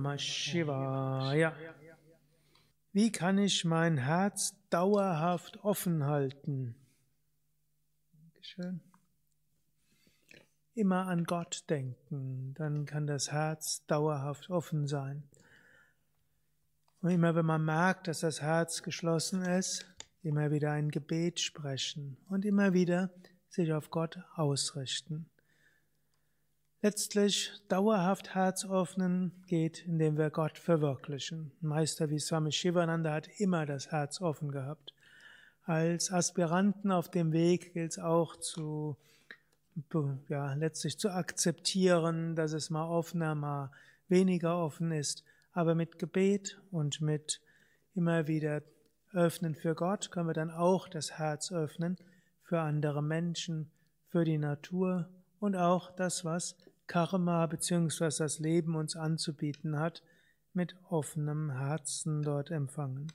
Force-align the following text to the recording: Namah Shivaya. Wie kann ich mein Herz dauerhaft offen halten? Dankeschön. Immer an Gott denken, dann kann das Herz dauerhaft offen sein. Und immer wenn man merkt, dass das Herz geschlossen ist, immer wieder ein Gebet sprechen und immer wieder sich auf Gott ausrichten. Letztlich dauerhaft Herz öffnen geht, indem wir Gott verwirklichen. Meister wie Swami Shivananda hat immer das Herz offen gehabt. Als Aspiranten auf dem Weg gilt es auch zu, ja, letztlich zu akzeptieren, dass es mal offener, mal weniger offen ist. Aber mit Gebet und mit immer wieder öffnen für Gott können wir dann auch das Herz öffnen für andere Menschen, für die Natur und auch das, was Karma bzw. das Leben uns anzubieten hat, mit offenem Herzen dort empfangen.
Namah 0.00 0.18
Shivaya. 0.18 1.52
Wie 2.92 3.12
kann 3.12 3.36
ich 3.36 3.66
mein 3.66 3.98
Herz 3.98 4.56
dauerhaft 4.70 5.62
offen 5.62 6.06
halten? 6.06 6.74
Dankeschön. 8.12 8.80
Immer 10.74 11.06
an 11.06 11.24
Gott 11.24 11.64
denken, 11.68 12.54
dann 12.54 12.86
kann 12.86 13.06
das 13.06 13.30
Herz 13.30 13.84
dauerhaft 13.86 14.48
offen 14.48 14.86
sein. 14.86 15.22
Und 17.02 17.10
immer 17.10 17.34
wenn 17.34 17.46
man 17.46 17.64
merkt, 17.64 18.08
dass 18.08 18.20
das 18.20 18.40
Herz 18.40 18.82
geschlossen 18.82 19.42
ist, 19.42 19.84
immer 20.22 20.50
wieder 20.50 20.72
ein 20.72 20.90
Gebet 20.90 21.40
sprechen 21.40 22.16
und 22.28 22.46
immer 22.46 22.72
wieder 22.72 23.10
sich 23.50 23.72
auf 23.72 23.90
Gott 23.90 24.18
ausrichten. 24.34 25.28
Letztlich 26.82 27.52
dauerhaft 27.68 28.34
Herz 28.34 28.64
öffnen 28.64 29.32
geht, 29.46 29.84
indem 29.84 30.16
wir 30.16 30.30
Gott 30.30 30.56
verwirklichen. 30.56 31.52
Meister 31.60 32.08
wie 32.08 32.18
Swami 32.18 32.52
Shivananda 32.52 33.12
hat 33.12 33.28
immer 33.38 33.66
das 33.66 33.90
Herz 33.92 34.22
offen 34.22 34.50
gehabt. 34.50 34.94
Als 35.66 36.10
Aspiranten 36.10 36.90
auf 36.90 37.10
dem 37.10 37.32
Weg 37.32 37.74
gilt 37.74 37.92
es 37.92 37.98
auch 37.98 38.34
zu, 38.36 38.96
ja, 40.28 40.54
letztlich 40.54 40.98
zu 40.98 41.10
akzeptieren, 41.10 42.34
dass 42.34 42.54
es 42.54 42.70
mal 42.70 42.88
offener, 42.88 43.34
mal 43.34 43.70
weniger 44.08 44.56
offen 44.56 44.90
ist. 44.90 45.22
Aber 45.52 45.74
mit 45.74 45.98
Gebet 45.98 46.58
und 46.70 47.02
mit 47.02 47.42
immer 47.94 48.26
wieder 48.26 48.62
öffnen 49.12 49.54
für 49.54 49.74
Gott 49.74 50.10
können 50.10 50.28
wir 50.28 50.34
dann 50.34 50.50
auch 50.50 50.88
das 50.88 51.18
Herz 51.18 51.52
öffnen 51.52 51.98
für 52.42 52.60
andere 52.60 53.02
Menschen, 53.02 53.70
für 54.08 54.24
die 54.24 54.38
Natur 54.38 55.10
und 55.40 55.56
auch 55.56 55.94
das, 55.94 56.24
was 56.24 56.56
Karma 56.90 57.46
bzw. 57.46 58.08
das 58.18 58.40
Leben 58.40 58.74
uns 58.74 58.96
anzubieten 58.96 59.78
hat, 59.78 60.02
mit 60.52 60.74
offenem 60.88 61.52
Herzen 61.52 62.22
dort 62.22 62.50
empfangen. 62.50 63.12